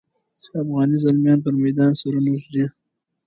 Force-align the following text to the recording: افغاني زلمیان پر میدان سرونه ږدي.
افغاني 0.61 0.95
زلمیان 1.03 1.39
پر 1.43 1.53
میدان 1.63 1.91
سرونه 2.01 2.31
ږدي. 2.41 2.65